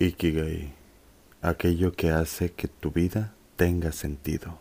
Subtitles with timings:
[0.00, 0.74] Ikigai,
[1.40, 4.58] aquello que hace que tu vida tenga sentido.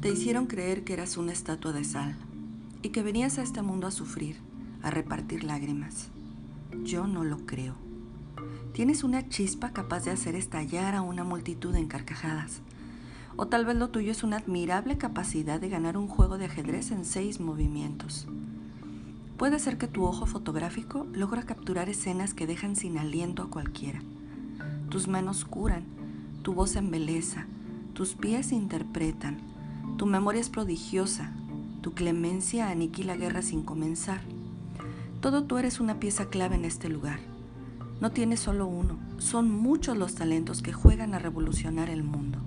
[0.00, 2.14] Te hicieron creer que eras una estatua de sal
[2.82, 4.36] y que venías a este mundo a sufrir,
[4.82, 6.10] a repartir lágrimas.
[6.84, 7.74] Yo no lo creo.
[8.72, 12.60] Tienes una chispa capaz de hacer estallar a una multitud en carcajadas.
[13.34, 16.92] O tal vez lo tuyo es una admirable capacidad de ganar un juego de ajedrez
[16.92, 18.28] en seis movimientos.
[19.36, 24.00] Puede ser que tu ojo fotográfico logra capturar escenas que dejan sin aliento a cualquiera.
[24.90, 25.82] Tus manos curan,
[26.42, 27.46] tu voz embeleza,
[27.94, 29.38] tus pies interpretan,
[29.96, 31.32] tu memoria es prodigiosa,
[31.80, 34.20] tu clemencia aniquila guerra sin comenzar.
[35.20, 37.18] Todo tú eres una pieza clave en este lugar.
[38.00, 42.38] No tienes solo uno, son muchos los talentos que juegan a revolucionar el mundo.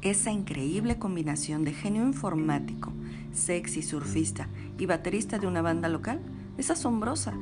[0.00, 2.92] Esa increíble combinación de genio informático,
[3.36, 6.20] sexy, surfista y baterista de una banda local
[6.58, 7.34] es asombrosa.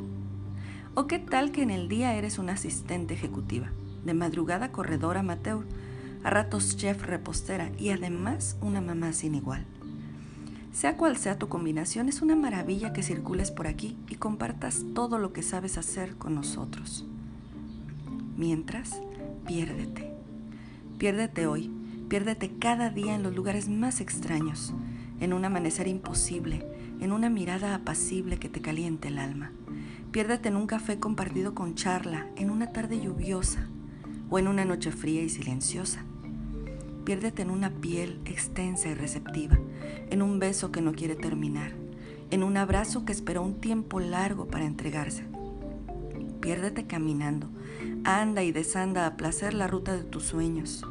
[0.95, 3.71] ¿O qué tal que en el día eres una asistente ejecutiva,
[4.05, 5.65] de madrugada corredora amateur,
[6.23, 9.67] a ratos chef repostera y además una mamá sin igual?
[10.73, 15.19] Sea cual sea tu combinación, es una maravilla que circules por aquí y compartas todo
[15.19, 17.07] lo que sabes hacer con nosotros.
[18.37, 19.01] Mientras,
[19.47, 20.13] piérdete.
[20.99, 21.71] Piérdete hoy,
[22.09, 24.75] piérdete cada día en los lugares más extraños
[25.25, 26.67] en un amanecer imposible,
[27.01, 29.53] en una mirada apacible que te caliente el alma.
[30.13, 33.69] Piérdete en un café compartido con charla, en una tarde lluviosa
[34.31, 36.05] o en una noche fría y silenciosa.
[37.05, 39.59] Piérdete en una piel extensa y receptiva,
[40.11, 41.73] en un beso que no quiere terminar,
[42.31, 45.25] en un abrazo que esperó un tiempo largo para entregarse.
[46.41, 47.49] Piérdete caminando,
[48.05, 50.85] anda y desanda a placer la ruta de tus sueños.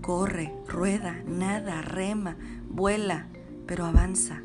[0.00, 2.36] Corre, rueda, nada, rema,
[2.68, 3.28] vuela,
[3.66, 4.42] pero avanza,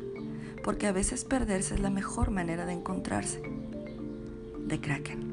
[0.62, 3.42] porque a veces perderse es la mejor manera de encontrarse.
[4.58, 5.31] De Kraken.